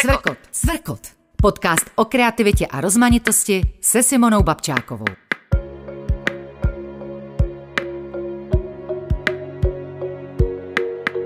[0.00, 0.38] Cvrkot.
[0.50, 1.00] Cvrkot.
[1.42, 5.04] Podcast o kreativitě a rozmanitosti se Simonou Babčákovou.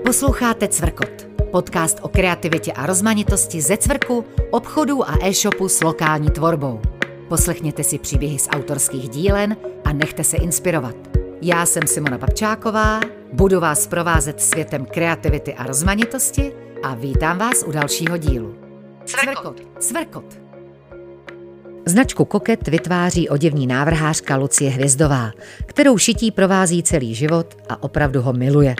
[0.05, 1.27] Posloucháte Cvrkot.
[1.51, 6.81] Podcast o kreativitě a rozmanitosti ze cvrku, obchodů a e-shopu s lokální tvorbou.
[7.29, 10.95] Poslechněte si příběhy z autorských dílen a nechte se inspirovat.
[11.41, 12.99] Já jsem Simona Babčáková,
[13.33, 18.64] budu vás provázet světem kreativity a rozmanitosti a vítám vás u dalšího dílu.
[19.05, 19.61] Cvrkot.
[19.79, 20.25] Cvrkot.
[21.85, 25.31] Značku Koket vytváří oděvní návrhářka Lucie Hvězdová,
[25.65, 28.75] kterou šití provází celý život a opravdu ho miluje.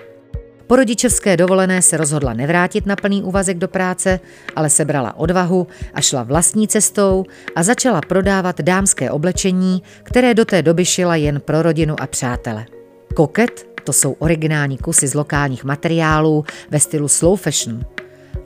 [0.68, 4.20] Po rodičovské dovolené se rozhodla nevrátit na plný úvazek do práce,
[4.56, 10.62] ale sebrala odvahu a šla vlastní cestou a začala prodávat dámské oblečení, které do té
[10.62, 12.66] doby šila jen pro rodinu a přátele.
[13.16, 17.86] Koket to jsou originální kusy z lokálních materiálů ve stylu slow fashion.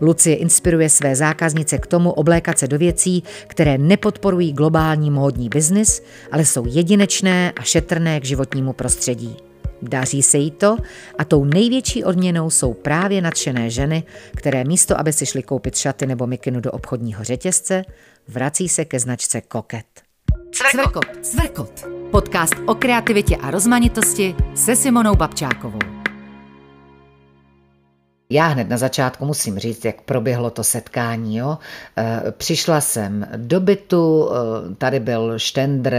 [0.02, 6.04] Lucie inspiruje své zákaznice k tomu oblékat se do věcí, které nepodporují globální módní biznis,
[6.32, 9.38] ale jsou jedinečné a šetrné k životnímu prostředí.
[9.82, 10.78] Daří se jí to
[11.18, 14.04] a tou největší odměnou jsou právě nadšené ženy,
[14.36, 17.84] které místo, aby si šly koupit šaty nebo mikinu do obchodního řetězce,
[18.28, 19.86] vrací se ke značce Koket.
[20.52, 21.06] Cvrkot.
[21.22, 21.88] Cvrkot.
[22.12, 25.99] Podcast o kreativitě a rozmanitosti se Simonou Babčákovou.
[28.32, 31.38] Já hned na začátku musím říct, jak proběhlo to setkání.
[31.38, 31.58] Jo?
[31.98, 35.96] Eh, přišla jsem do bytu, eh, tady byl štendr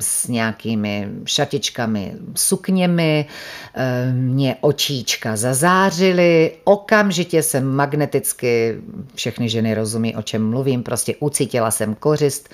[0.00, 3.26] s nějakými šatičkami, sukněmi,
[3.74, 8.80] eh, mě očíčka zazářily, okamžitě jsem magneticky,
[9.14, 12.48] všechny ženy rozumí, o čem mluvím, prostě ucítila jsem kořist,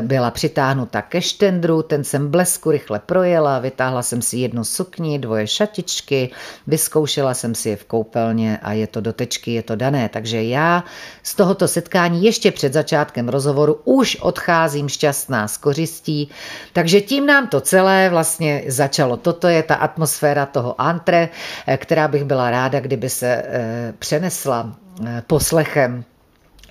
[0.00, 5.46] byla přitáhnuta ke štendru, ten jsem blesku rychle projela, vytáhla jsem si jednu sukni, dvoje
[5.46, 6.30] šatičky,
[6.66, 10.08] vyzkoušela jsem si je v koupel pochopitelně a je to do tečky, je to dané.
[10.08, 10.84] Takže já
[11.22, 16.30] z tohoto setkání ještě před začátkem rozhovoru už odcházím šťastná z kořistí.
[16.72, 19.16] Takže tím nám to celé vlastně začalo.
[19.16, 21.28] Toto je ta atmosféra toho antre,
[21.66, 24.72] eh, která bych byla ráda, kdyby se eh, přenesla
[25.06, 26.04] eh, poslechem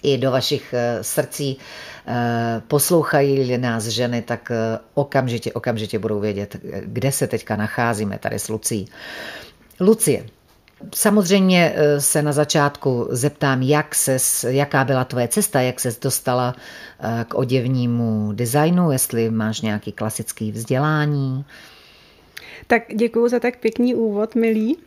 [0.03, 1.57] i do vašich srdcí
[2.67, 4.51] poslouchají nás ženy, tak
[4.93, 8.89] okamžitě, okamžitě budou vědět, kde se teďka nacházíme tady s Lucí.
[9.79, 10.25] Lucie,
[10.95, 16.55] Samozřejmě eh, se na začátku zeptám, jak ses, jaká byla tvoje cesta, jak ses dostala
[16.99, 21.45] eh, k oděvnímu designu, jestli máš nějaký klasický vzdělání.
[22.67, 24.77] Tak děkuji za tak pěkný úvod, milý.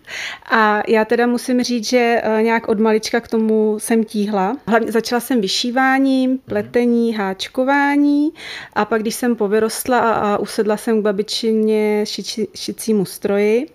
[0.50, 4.56] A já teda musím říct, že eh, nějak od malička k tomu jsem tíhla.
[4.66, 8.32] Hlavně začala jsem vyšíváním, pletení, háčkování
[8.72, 13.66] a pak, když jsem povyrostla a, a usedla jsem k babičině šiči, šicímu stroji,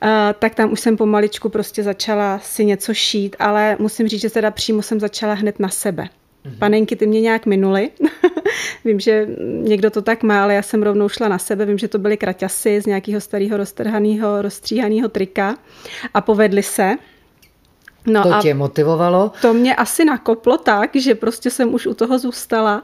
[0.00, 4.20] a, eh, tak tam už jsem pomaličku prostě začala si něco šít, ale musím říct,
[4.20, 6.08] že teda přímo jsem začala hned na sebe.
[6.44, 6.56] Mhm.
[6.58, 7.90] Panenky ty mě nějak minuly.
[8.84, 9.26] Vím, že
[9.62, 11.66] někdo to tak má, ale já jsem rovnou šla na sebe.
[11.66, 15.56] Vím, že to byly kraťasy z nějakého starého roztrhaného, rozstříhaného trika
[16.14, 16.94] a povedly se.
[18.06, 19.32] No to a tě motivovalo?
[19.42, 22.82] To mě asi nakoplo tak, že prostě jsem už u toho zůstala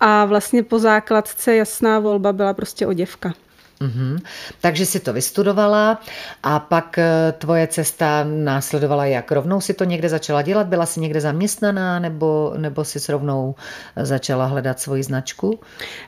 [0.00, 3.34] a vlastně po základce jasná volba byla prostě oděvka.
[3.80, 4.18] Mm-hmm.
[4.60, 6.00] Takže si to vystudovala
[6.42, 9.32] a pak eh, tvoje cesta následovala jak?
[9.32, 10.66] Rovnou si to někde začala dělat?
[10.66, 13.54] Byla jsi někde zaměstnaná nebo, nebo jsi rovnou
[13.96, 15.60] začala hledat svoji značku?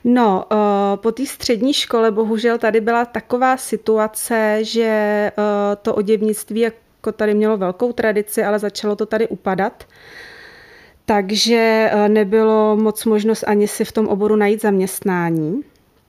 [0.05, 0.57] No, eh,
[0.97, 5.33] po té střední škole bohužel tady byla taková situace, že eh,
[5.83, 9.85] to oděvnictví jako tady mělo velkou tradici, ale začalo to tady upadat
[11.05, 15.63] takže nebylo moc možnost ani si v tom oboru najít zaměstnání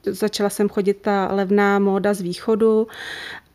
[0.06, 2.88] začala jsem chodit ta levná móda z východu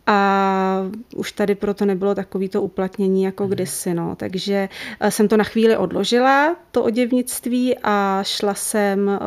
[0.07, 0.83] a
[1.17, 3.53] už tady proto nebylo takový to uplatnění jako mhm.
[3.53, 3.95] kdysi.
[3.95, 4.17] No.
[4.17, 4.69] Takže
[5.01, 9.19] eh, jsem to na chvíli odložila, to oděvnictví a šla jsem eh,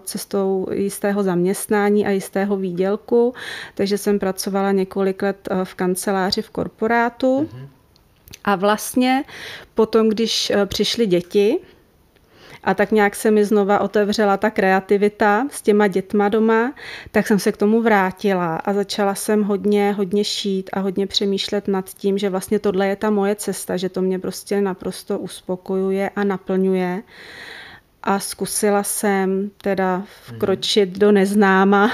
[0.00, 3.34] cestou jistého zaměstnání a jistého výdělku,
[3.74, 7.48] takže jsem pracovala několik let eh, v kanceláři v korporátu.
[7.52, 7.68] Mhm.
[8.44, 9.24] A vlastně
[9.74, 11.58] potom, když přišly děti,
[12.68, 16.72] a tak nějak se mi znova otevřela ta kreativita s těma dětma doma,
[17.10, 21.68] tak jsem se k tomu vrátila a začala jsem hodně, hodně šít a hodně přemýšlet
[21.68, 26.10] nad tím, že vlastně tohle je ta moje cesta, že to mě prostě naprosto uspokojuje
[26.16, 27.02] a naplňuje
[28.08, 31.90] a zkusila jsem teda vkročit do neznáma.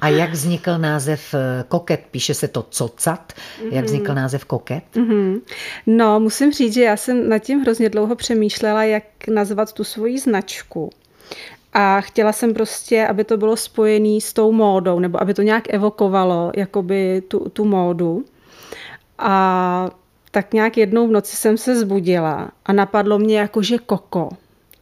[0.00, 2.00] A jak vznikl název eh, Koket?
[2.10, 3.32] Píše se to Cocat.
[3.62, 3.84] Jak mhm.
[3.84, 4.84] vznikl název Koket?
[4.94, 5.40] Mm-hmm.
[5.86, 10.18] No, musím říct, že já jsem nad tím hrozně dlouho přemýšlela, jak nazvat tu svoji
[10.18, 10.90] značku.
[11.72, 15.74] A chtěla jsem prostě, aby to bylo spojené s tou módou, nebo aby to nějak
[15.74, 18.24] evokovalo jakoby tu, tu módu.
[19.18, 19.90] A
[20.30, 24.28] tak nějak jednou v noci jsem se zbudila a napadlo mě jako, že koko.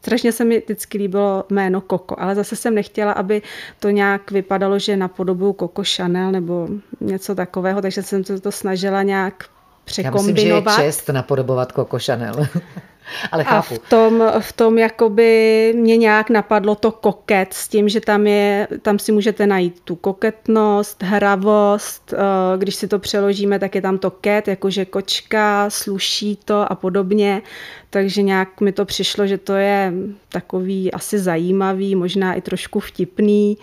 [0.02, 3.42] Strašně se mi vždycky líbilo jméno Koko, ale zase jsem nechtěla, aby
[3.80, 6.68] to nějak vypadalo, že napodobuju Koko Chanel nebo
[7.00, 9.44] něco takového, takže jsem se to snažila nějak
[9.84, 10.26] překombinovat.
[10.26, 12.34] Já myslím, že je čest napodobovat Coco Chanel.
[13.32, 13.74] Ale chápu.
[13.74, 18.26] A v tom, v tom jakoby mě nějak napadlo to koket s tím, že tam,
[18.26, 23.82] je, tam si můžete najít tu koketnost, hravost, eh, když si to přeložíme, tak je
[23.82, 27.42] tam to ket, jakože kočka, sluší to a podobně.
[27.90, 29.92] Takže nějak mi to přišlo, že to je
[30.28, 33.56] takový asi zajímavý, možná i trošku vtipný.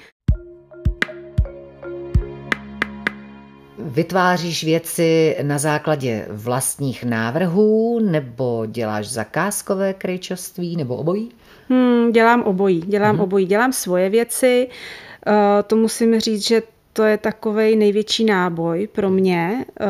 [3.97, 11.29] Vytváříš věci na základě vlastních návrhů nebo děláš zakázkové krejčoství nebo obojí?
[11.69, 12.81] Hmm, dělám obojí.
[12.81, 13.23] Dělám hmm.
[13.23, 13.45] obojí.
[13.45, 14.67] Dělám svoje věci.
[15.27, 15.33] Uh,
[15.67, 16.61] to musím říct, že
[16.97, 19.65] to je takový největší náboj pro mě.
[19.79, 19.85] Eh,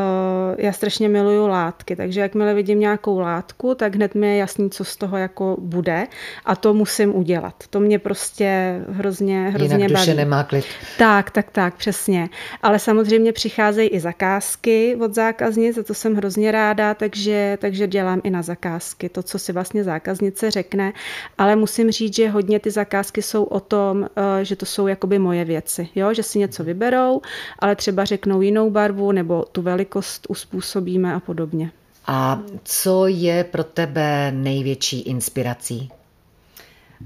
[0.58, 4.84] já strašně miluju látky, takže jakmile vidím nějakou látku, tak hned mi je jasný, co
[4.84, 6.08] z toho jako bude
[6.46, 7.56] a to musím udělat.
[7.70, 10.18] To mě prostě hrozně, hrozně Jinak duše baví.
[10.18, 10.66] nemá klid.
[10.98, 12.30] Tak, tak, tak, přesně.
[12.64, 18.22] Ale samozřejmě přicházejí i zakázky od zákaznic, za to jsem hrozně ráda, takže, takže dělám
[18.24, 20.94] i na zakázky, to, co si vlastně zákaznice řekne,
[21.38, 25.20] ale musím říct, že hodně ty zakázky jsou o tom, eh, že to jsou jakoby
[25.20, 26.14] moje věci, jo?
[26.14, 27.22] že si něco vyberu, vyberou,
[27.60, 31.72] ale třeba řeknou jinou barvu nebo tu velikost uspůsobíme a podobně.
[32.08, 35.92] A co je pro tebe největší inspirací?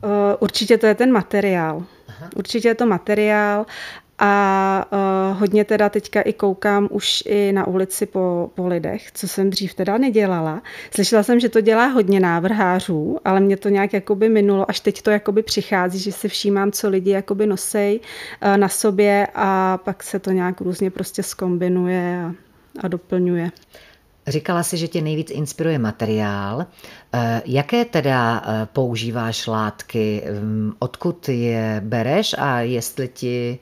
[0.03, 1.83] Eh, určitě to je ten materiál.
[2.35, 3.65] Určitě je to materiál
[4.19, 9.27] a uh, hodně teda teďka i koukám už i na ulici po, po lidech, co
[9.27, 10.61] jsem dřív teda nedělala.
[10.93, 15.01] Slyšela jsem, že to dělá hodně návrhářů, ale mě to nějak jakoby minulo, až teď
[15.01, 20.03] to jakoby přichází, že si všímám, co lidi jakoby nosej uh, na sobě a pak
[20.03, 22.33] se to nějak různě prostě skombinuje a,
[22.79, 23.51] a doplňuje.
[24.27, 26.65] Říkala si, že tě nejvíc inspiruje materiál.
[27.13, 28.43] Eh, jaké teda
[28.73, 30.23] používáš látky?
[30.25, 33.59] Hm, odkud je bereš a jestli ti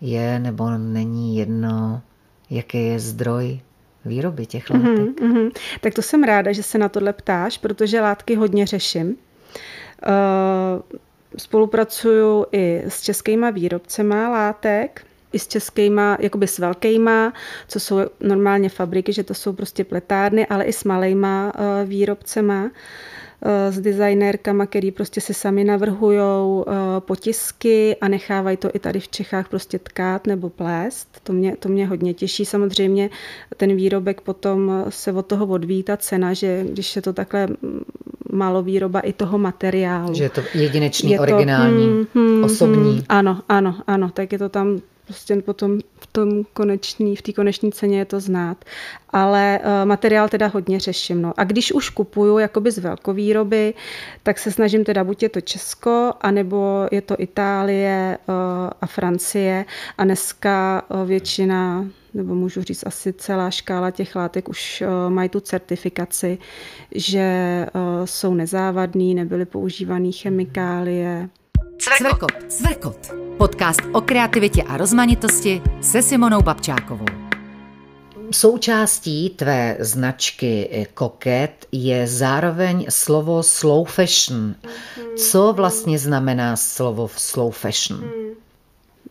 [0.00, 2.02] je nebo není jedno,
[2.50, 3.60] jaký je zdroj
[4.04, 5.20] výroby těch látek.
[5.20, 5.50] Mm-hmm.
[5.80, 9.06] Tak to jsem ráda, že se na tohle ptáš, protože látky hodně řeším.
[9.08, 10.98] Uh,
[11.36, 17.32] spolupracuju i s českýma výrobcema látek, i s českýma, jakoby s velkýma,
[17.68, 22.64] co jsou normálně fabriky, že to jsou prostě pletárny, ale i s malejma uh, výrobcema.
[22.64, 22.70] Eh,
[23.70, 29.08] s designérkama, který prostě si sami navrhují eh, potisky a nechávají to i tady v
[29.08, 31.20] Čechách prostě tkát nebo plést.
[31.22, 32.44] To mě, to mě hodně těší.
[32.44, 33.10] Samozřejmě
[33.56, 37.48] ten výrobek potom se od toho odvíjí ta cena, že když je to takhle
[38.32, 40.14] málo výroba i toho materiálu.
[40.14, 42.94] Že je to jedinečný, je originální, to, mm, mm, osobní.
[42.94, 47.32] Mm, ano, ano, ano, tak je to tam prostě potom v tom konečný, v té
[47.32, 48.64] konečné ceně je to znát.
[49.10, 51.22] Ale uh, materiál teda hodně řeším.
[51.22, 51.32] No.
[51.36, 53.74] A když už kupuju jakoby z velkovýroby,
[54.22, 58.34] tak se snažím teda buď je to Česko, anebo je to Itálie uh,
[58.80, 59.64] a Francie.
[59.98, 65.40] A dneska uh, většina nebo můžu říct asi celá škála těch látek už mají tu
[65.40, 66.38] certifikaci,
[66.94, 67.66] že
[68.04, 71.28] jsou nezávadný, nebyly používané chemikálie.
[71.78, 72.32] Cvrkot.
[72.48, 72.98] Cvrkot.
[73.38, 77.04] Podcast o kreativitě a rozmanitosti se Simonou Babčákovou.
[78.30, 84.54] Součástí tvé značky Koket je zároveň slovo slow fashion.
[85.16, 88.00] Co vlastně znamená slovo slow fashion?
[88.00, 88.47] Hmm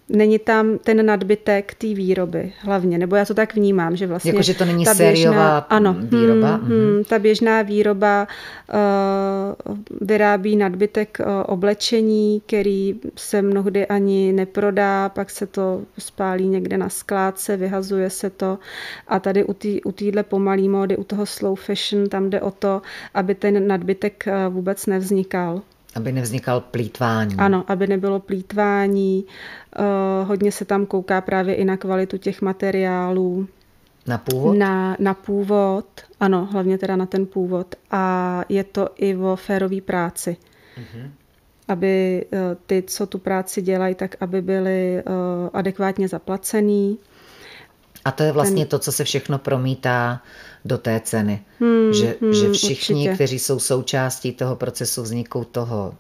[0.10, 4.32] není tam ten nadbytek té výroby hlavně, nebo já to tak vnímám, že vlastně...
[4.32, 6.56] Jako, že to není ta sériová ano, výroba?
[6.56, 8.28] Hmm, hmm, ta běžná výroba
[9.68, 16.78] uh, vyrábí nadbytek uh, oblečení, který se mnohdy ani neprodá, pak se to spálí někde
[16.78, 18.60] na skládce, vyhazuje se to
[19.08, 22.52] a tady u, tý, u téhle pomalý módy, u toho slow fashion, tam jde o
[22.52, 22.82] to,
[23.14, 25.62] aby ten nadbytek uh, vůbec nevznikal.
[25.98, 27.36] Aby nevznikal plítvání.
[27.38, 29.26] Ano, aby nebylo plítvání.
[29.80, 33.48] Uh, hodně se tam kouká právě i na kvalitu těch materiálů.
[34.08, 34.58] Na původ?
[34.58, 35.86] Na, na původ,
[36.20, 37.76] ano, hlavně teda na ten původ.
[37.92, 40.38] A je to i o férové práci.
[40.78, 41.10] Mm-hmm.
[41.68, 45.14] Aby uh, ty, co tu práci dělají, tak aby byly uh,
[45.54, 46.98] adekvátně zaplacený.
[48.08, 48.70] A to je vlastně ten...
[48.70, 50.22] to, co se všechno promítá
[50.66, 51.44] do té ceny.
[51.60, 53.16] Hmm, že, hmm, že všichni, určitě.
[53.16, 55.94] kteří jsou součástí toho procesu vzniku toho,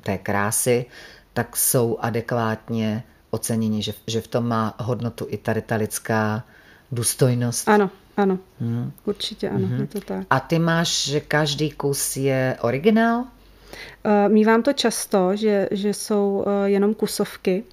[0.00, 0.86] té krásy,
[1.32, 6.44] tak jsou adekvátně oceněni, že, že v tom má hodnotu i tady ta lidská
[6.92, 7.68] důstojnost.
[7.68, 8.92] Ano, ano, hmm.
[9.04, 9.80] určitě ano, hmm.
[9.80, 10.26] je to tak.
[10.30, 13.20] A ty máš, že každý kus je originál?
[13.20, 17.64] Uh, mívám to často, že, že jsou uh, jenom kusovky,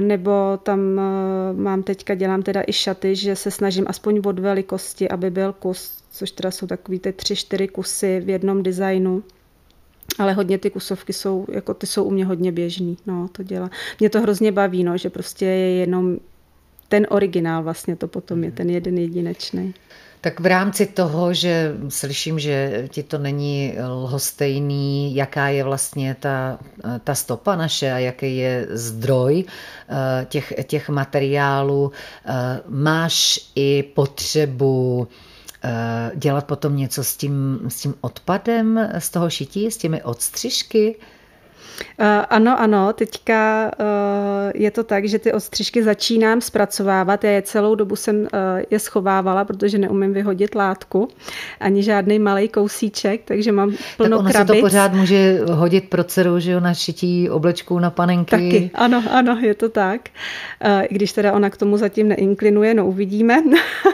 [0.00, 0.80] nebo tam
[1.56, 6.02] mám teďka, dělám teda i šaty, že se snažím aspoň od velikosti, aby byl kus,
[6.10, 9.22] což teda jsou takový ty tři, čtyři kusy v jednom designu.
[10.18, 13.70] Ale hodně ty kusovky jsou, jako ty jsou u mě hodně běžný, no, to dělá.
[14.00, 16.16] Mě to hrozně baví, no, že prostě je jenom
[16.88, 19.74] ten originál vlastně to potom je ten jeden jedinečný.
[20.20, 26.58] Tak v rámci toho, že slyším, že ti to není lhostejný, jaká je vlastně ta,
[27.04, 31.92] ta stopa naše a jaký je zdroj eh, těch, těch materiálů,
[32.24, 32.32] eh,
[32.68, 35.08] máš i potřebu
[35.64, 40.96] eh, dělat potom něco s tím, s tím odpadem z toho šití, s těmi odstřižky?
[42.00, 47.24] Uh, ano, ano, teďka uh, je to tak, že ty ostřižky začínám zpracovávat.
[47.24, 48.28] Já je celou dobu jsem uh,
[48.70, 51.08] je schovávala, protože neumím vyhodit látku,
[51.60, 54.48] ani žádný malý kousíček, takže mám plno tak ono krabic.
[54.48, 58.30] se to pořád může hodit pro dceru, že jo, na šití oblečků na panenky.
[58.30, 60.00] Taky, ano, ano, je to tak.
[60.64, 63.42] Uh, I když teda ona k tomu zatím neinklinuje, no uvidíme.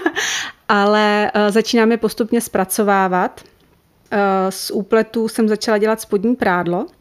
[0.69, 3.41] Ale uh, začínáme postupně zpracovávat.
[4.51, 6.96] Z úpletů jsem začala dělat spodní prádlo, Eh,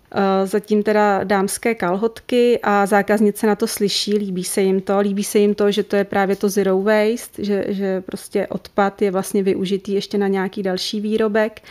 [0.46, 5.00] zatím teda dámské kalhotky a zákaznice na to slyší, líbí se jim to.
[5.00, 9.02] Líbí se jim to, že to je právě to zero waste, že, že prostě odpad
[9.02, 11.62] je vlastně využitý ještě na nějaký další výrobek.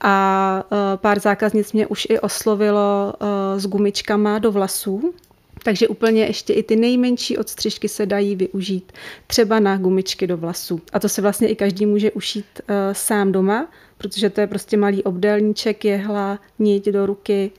[0.00, 5.14] A eh, pár zákaznic mě už i oslovilo eh, s gumičkama do vlasů,
[5.62, 8.92] takže úplně ještě i ty nejmenší odstřižky se dají využít
[9.26, 10.80] třeba na gumičky do vlasů.
[10.92, 14.76] A to se vlastně i každý může ušít uh, sám doma, protože to je prostě
[14.76, 17.50] malý obdélníček, jehla, niť do ruky,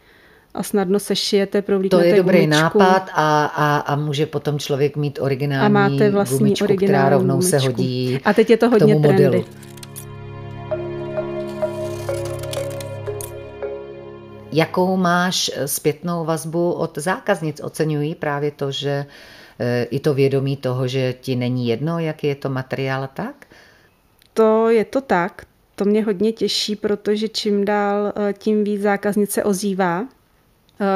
[0.55, 2.61] a snadno se šijete, provlíknete To je dobrý gumičku.
[2.61, 7.09] nápad a, a, a může potom člověk mít originální a máte vlastní gumičku, originální která
[7.09, 7.59] rovnou gumičku.
[7.59, 9.23] se hodí A teď je to hodně trendy.
[9.23, 9.45] Modelu.
[14.51, 17.61] Jakou máš zpětnou vazbu od zákaznic?
[17.63, 19.05] Oceňují právě to, že
[19.59, 23.45] e, i to vědomí toho, že ti není jedno, jaký je to materiál tak?
[24.33, 25.45] To je to tak.
[25.75, 30.14] To mě hodně těší, protože čím dál e, tím víc zákaznice ozývá Eh,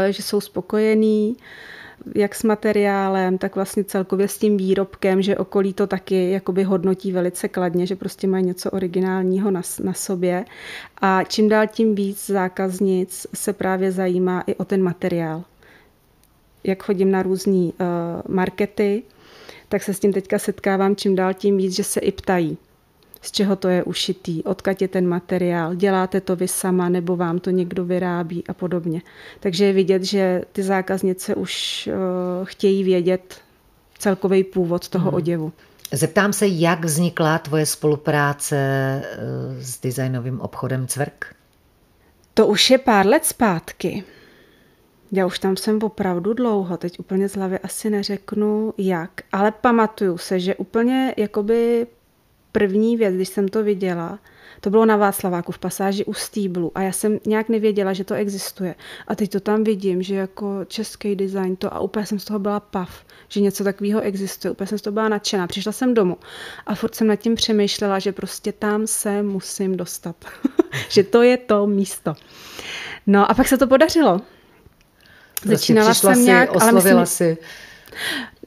[0.10, 1.38] že jsou spokojení
[2.16, 7.12] jak s materiálem, tak vlastně celkově s tím výrobkem, že okolí to taky jakoby hodnotí
[7.12, 10.46] velice kladně, že prostě mají něco originálního na, na sobě.
[11.02, 15.44] A čím dál tím víc zákaznic se právě zajímá i o ten materiál.
[16.64, 17.72] Jak chodím na různé uh,
[18.28, 19.04] markety,
[19.70, 22.58] tak se s tím teďka setkávám čím dál tím víc, že se i ptají
[23.22, 27.40] z čeho to je ušitý, odkud je ten materiál, děláte to vy sama nebo vám
[27.40, 29.02] to někdo vyrábí a podobně.
[29.40, 33.36] Takže je vidět, že ty zákaznice už uh, chtějí vědět
[34.00, 35.16] celkový původ toho hmm.
[35.16, 35.54] oděvu.
[35.92, 39.18] Zeptám se, jak vznikla tvoje spolupráce eh,
[39.60, 41.36] s designovým obchodem Cvrk?
[42.34, 44.04] To už je pár let zpátky.
[45.12, 50.18] Já už tam jsem opravdu dlouho, teď úplně z hlavy asi neřeknu jak, ale pamatuju
[50.18, 51.88] se, že úplně jakoby
[52.52, 54.20] první věc, když jsem to viděla,
[54.62, 58.14] to bylo na Václaváku v pasáži u Stýblu a já jsem nějak nevěděla, že to
[58.14, 58.76] existuje.
[59.08, 62.40] A teď to tam vidím, že jako český design to a úplně jsem z toho
[62.40, 64.52] byla pav, že něco takového existuje.
[64.52, 65.48] Úplně jsem z toho byla nadšená.
[65.48, 66.18] Přišla jsem domů
[66.66, 70.16] a furt jsem nad tím přemýšlela, že prostě tam se musím dostat.
[70.90, 72.14] že to je to místo.
[73.08, 74.22] No a pak se to podařilo.
[75.42, 77.38] Prostě Začínala jsem si, nějak, ale myslím, si.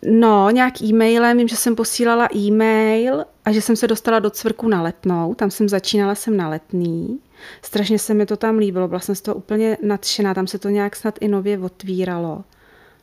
[0.03, 4.69] No, nějak e-mailem, vím, že jsem posílala e-mail a že jsem se dostala do cvrku
[4.69, 7.21] na letnou, tam jsem začínala jsem na letný.
[7.63, 10.69] Strašně se mi to tam líbilo, byla jsem z toho úplně nadšená, tam se to
[10.69, 12.45] nějak snad i nově otvíralo.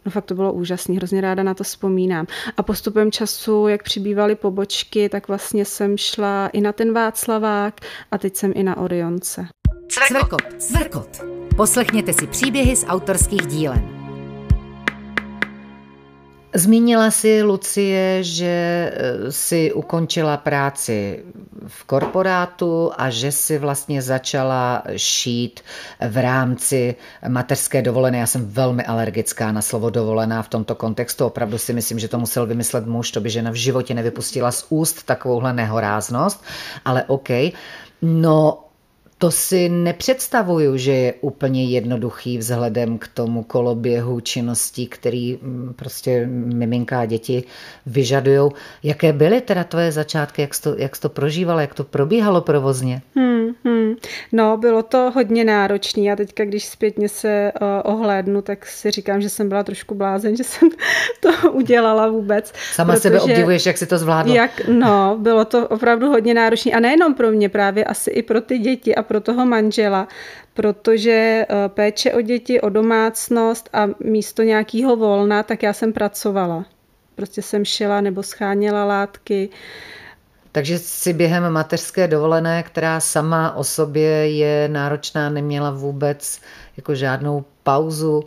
[0.05, 2.27] No fakt to bylo úžasné, hrozně ráda na to vzpomínám.
[2.58, 7.79] A postupem času, jak přibývaly pobočky, tak vlastně jsem šla i na ten Václavák
[8.12, 9.48] a teď jsem i na Orionce.
[9.88, 10.41] Cvrkot.
[10.58, 11.24] Cvrkot.
[11.58, 13.99] Poslechněte si příběhy z autorských dílen.
[16.53, 21.24] Zmínila si, Lucie, že eh, si ukončila práci
[21.68, 25.62] v korporátu a že si vlastně začala šít
[26.10, 26.96] v rámci
[27.27, 28.18] mateřské dovolené.
[28.18, 31.25] Já jsem velmi alergická na slovo dovolená v tomto kontextu.
[31.25, 34.65] Opravdu si myslím, že to musel vymyslet muž, to by žena v životě nevypustila z
[34.70, 36.44] úst takovouhle nehoráznost,
[36.86, 37.29] ale OK.
[38.01, 38.68] No,
[39.19, 46.25] to si nepředstavuju, že je úplně jednoduchý vzhledem k tomu koloběhu činností, který mm, prostě
[46.31, 47.43] miminka a děti
[47.85, 48.51] vyžadují.
[48.83, 52.41] Jaké byly teda tvoje začátky, jak jsi to, jak jsi to prožívala, jak to probíhalo
[52.41, 53.01] provozně?
[53.15, 53.95] Hmm, hmm.
[54.31, 59.21] No, bylo to hodně náročné a teďka, když zpětně se uh, ohlédnu, tak si říkám,
[59.21, 60.69] že jsem byla trošku blázen, že jsem
[61.19, 62.53] to udělala vůbec.
[62.73, 64.35] Sama sebe obdivuješ, jak si to zvládla.
[64.35, 68.41] Jak, no, bylo to opravdu hodně náročné a nejenom pro mě, právě asi i pro
[68.41, 70.07] ty děti a pro toho manžela,
[70.53, 76.65] protože eh, péče o děti, o domácnost a místo nějakého volna, tak já jsem pracovala.
[77.15, 79.49] Prostě jsem šila nebo scháněla látky.
[80.51, 86.41] Takže si během mateřské dovolené, která sama o sobě je náročná, neměla vůbec
[86.77, 88.23] jako žádnou pauzu,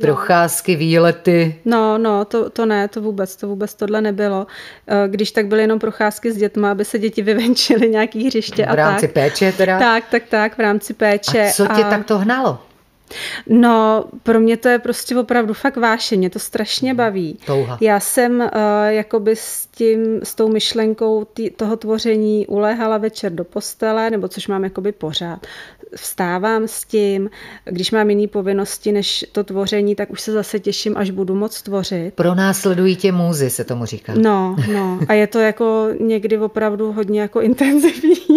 [0.00, 1.60] procházky, výlety.
[1.64, 4.46] No, no, to, to ne, to vůbec, to vůbec tohle nebylo.
[4.88, 8.68] Eh, když tak byly jenom procházky s dětmi, aby se děti vyvenčily nějaký hřiště v
[8.68, 8.74] a tak.
[8.74, 9.78] V rámci péče teda?
[9.78, 11.48] Tak, tak, tak, v rámci péče.
[11.48, 11.90] A co tě a...
[11.90, 12.58] tak to hnalo?
[13.48, 16.96] No, pro mě to je prostě opravdu fakt váše, mě to strašně hmm.
[16.96, 17.38] baví.
[17.46, 17.78] Touha.
[17.80, 18.48] Já jsem uh,
[18.88, 24.48] jakoby s tím, s tou myšlenkou tý, toho tvoření uléhala večer do postele, nebo což
[24.48, 25.46] mám jakoby pořád
[25.94, 27.30] vstávám s tím,
[27.64, 31.62] když mám jiné povinnosti než to tvoření, tak už se zase těším, až budu moc
[31.62, 32.14] tvořit.
[32.14, 34.12] Pro nás sledují tě můzy, se tomu říká.
[34.16, 35.00] No, no.
[35.08, 38.35] A je to jako někdy opravdu hodně jako intenzivní,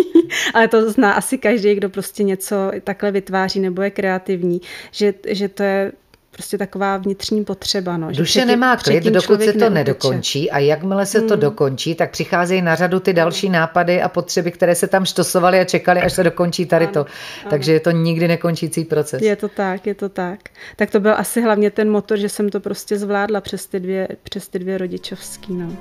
[0.54, 5.50] ale to zná asi každý, kdo prostě něco takhle vytváří nebo je kreativní, že, že
[5.50, 5.92] to je
[6.40, 7.98] prostě taková vnitřní potřeba.
[7.98, 9.70] No, že Duše nemá klid, dokud se to neuteče.
[9.70, 11.28] nedokončí a jakmile se hmm.
[11.28, 15.60] to dokončí, tak přicházejí na řadu ty další nápady a potřeby, které se tam štosovaly
[15.60, 17.00] a čekali, až se dokončí tady ano, to.
[17.00, 17.50] Ano.
[17.50, 19.22] Takže je to nikdy nekončící proces.
[19.22, 20.40] Je to tak, je to tak.
[20.76, 24.08] Tak to byl asi hlavně ten motor, že jsem to prostě zvládla přes ty dvě,
[24.24, 25.54] přes ty dvě rodičovský.
[25.54, 25.76] No.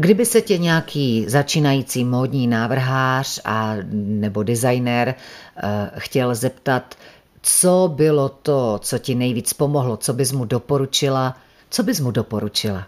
[0.00, 6.94] Kdyby se tě nějaký začínající módní návrhář a nebo designer uh, chtěl zeptat,
[7.42, 11.36] co bylo to, co ti nejvíc pomohlo, co bys mu doporučila,
[11.70, 12.86] co bys mu doporučila?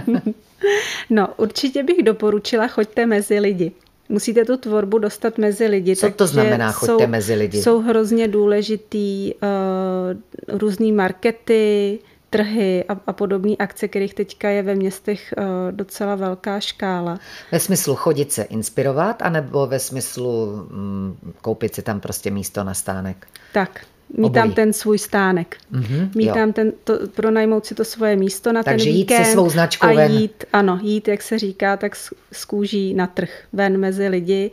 [1.10, 3.72] no, určitě bych doporučila, choďte mezi lidi.
[4.08, 5.96] Musíte tu tvorbu dostat mezi lidi.
[5.96, 7.62] Co to znamená, choďte jsou, mezi lidi?
[7.62, 11.98] Jsou hrozně důležitý uh, různý markety,
[12.30, 17.18] trhy a, a podobné akce, kterých teďka je ve městech uh, docela velká škála.
[17.52, 22.74] Ve smyslu chodit se inspirovat, anebo ve smyslu mm, koupit si tam prostě místo na
[22.74, 23.26] stánek?
[23.52, 23.80] Tak,
[24.16, 25.56] mít tam ten svůj stánek.
[25.72, 29.16] Mm-hmm, mít tam ten, to, pronajmout si to svoje místo na Takže ten víkend.
[29.16, 30.12] Takže jít se svou značkou a ven.
[30.12, 31.96] jít, ano, jít, jak se říká, tak
[32.32, 34.50] z kůží na trh, ven mezi lidi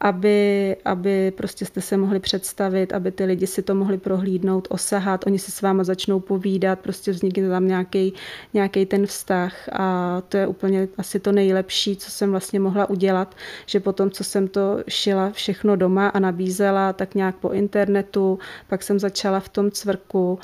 [0.00, 5.26] aby, aby prostě jste se mohli představit, aby ty lidi si to mohli prohlídnout, osahat,
[5.26, 8.14] oni si s váma začnou povídat, prostě vznikne tam nějaký,
[8.54, 13.34] nějaký ten vztah a to je úplně asi to nejlepší, co jsem vlastně mohla udělat,
[13.66, 18.82] že potom, co jsem to šila všechno doma a nabízela tak nějak po internetu, pak
[18.82, 20.38] jsem začala v tom cvrku,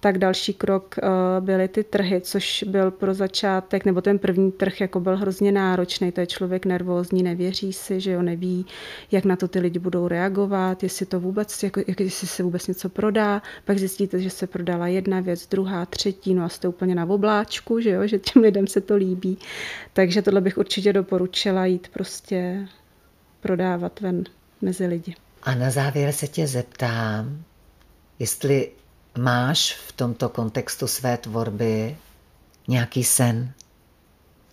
[0.00, 1.06] tak další krok eh,
[1.40, 6.12] byly ty trhy, což byl pro začátek, nebo ten první trh jako byl hrozně náročný,
[6.12, 8.66] to je člověk nervózní, nevěří si, že jo, neví,
[9.10, 12.88] jak na to ty lidi budou reagovat, jestli to vůbec, jako, jestli se vůbec něco
[12.88, 17.04] prodá, pak zjistíte, že se prodala jedna věc, druhá, třetí, no a jste úplně na
[17.04, 19.38] obláčku, že jo, že těm lidem se to líbí.
[19.92, 22.68] Takže tohle bych určitě doporučila jít prostě
[23.40, 24.24] prodávat ven
[24.62, 25.14] mezi lidi.
[25.42, 27.42] A na závěr se tě zeptám,
[28.18, 28.70] jestli
[29.18, 31.96] Máš v tomto kontextu své tvorby
[32.68, 33.50] nějaký sen?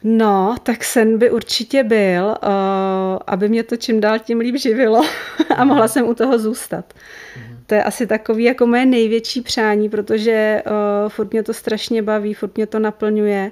[0.03, 5.01] No, tak sen by určitě byl, uh, aby mě to čím dál tím líp živilo
[5.55, 6.93] a mohla jsem u toho zůstat.
[7.37, 7.57] Mm.
[7.65, 12.33] To je asi takový jako moje největší přání, protože uh, furt mě to strašně baví,
[12.33, 13.51] furt mě to naplňuje.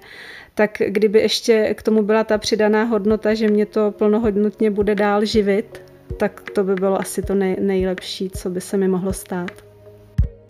[0.56, 5.26] Tak kdyby ještě k tomu byla ta přidaná hodnota, že mě to plnohodnotně bude dál
[5.26, 5.82] živit,
[6.18, 9.71] tak to by bylo asi to nej, nejlepší, co by se mi mohlo stát.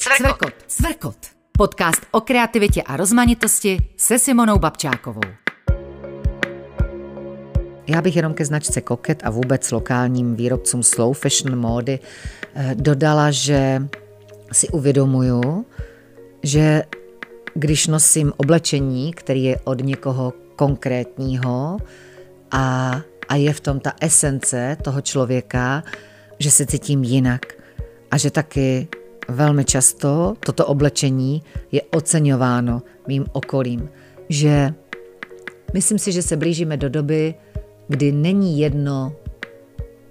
[0.02, 0.54] Cvrkot.
[0.68, 1.18] Cvrkot.
[1.58, 5.22] Podcast o kreativitě a rozmanitosti se Simonou Babčákovou.
[7.88, 12.00] Já bych jenom ke značce Koket a vůbec lokálním výrobcům slow fashion módy
[12.56, 13.88] eh, dodala, že
[14.52, 15.66] si uvědomuju,
[16.44, 16.84] že
[17.54, 21.78] když nosím oblečení, který je od někoho konkrétního
[22.52, 22.96] a,
[23.30, 25.84] a je v tom ta esence toho člověka,
[26.40, 27.42] že se cítím jinak
[28.12, 28.88] a že taky
[29.28, 33.90] velmi často toto oblečení je oceňováno mým okolím,
[34.30, 34.74] že
[35.74, 37.36] myslím si, že se blížíme do doby,
[37.88, 39.16] kdy není jedno,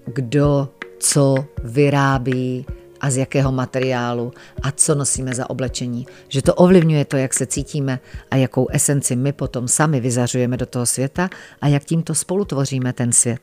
[0.07, 0.69] kdo
[0.99, 2.67] co vyrábí
[3.01, 6.07] a z jakého materiálu a co nosíme za oblečení.
[6.29, 10.67] Že to ovlivňuje to, jak se cítíme a jakou esenci my potom sami vyzařujeme do
[10.67, 13.41] toho světa a jak tímto spolu tvoříme ten svět.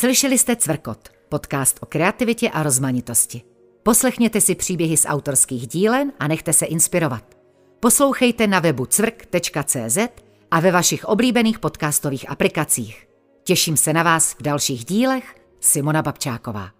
[0.00, 3.42] Slyšeli jste Cvrkot, podcast o kreativitě a rozmanitosti.
[3.82, 7.24] Poslechněte si příběhy z autorských dílen a nechte se inspirovat.
[7.80, 9.98] Poslouchejte na webu cvrk.cz
[10.50, 13.08] a ve vašich oblíbených podcastových aplikacích.
[13.44, 15.34] Těším se na vás v dalších dílech.
[15.60, 16.79] Simona Babčáková.